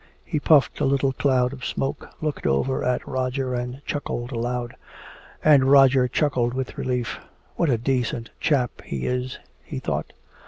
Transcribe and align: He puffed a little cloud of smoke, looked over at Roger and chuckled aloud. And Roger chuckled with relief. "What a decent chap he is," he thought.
He 0.25 0.39
puffed 0.39 0.79
a 0.79 0.85
little 0.85 1.13
cloud 1.13 1.53
of 1.53 1.63
smoke, 1.63 2.09
looked 2.23 2.47
over 2.47 2.83
at 2.83 3.07
Roger 3.07 3.53
and 3.53 3.83
chuckled 3.85 4.31
aloud. 4.31 4.73
And 5.43 5.65
Roger 5.69 6.07
chuckled 6.07 6.55
with 6.55 6.75
relief. 6.75 7.19
"What 7.55 7.69
a 7.69 7.77
decent 7.77 8.31
chap 8.39 8.81
he 8.83 9.05
is," 9.05 9.37
he 9.63 9.77
thought. 9.77 10.13